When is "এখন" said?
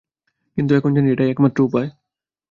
0.75-0.91